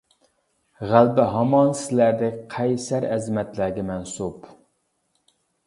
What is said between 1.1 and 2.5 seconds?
ھامان سىلەردەك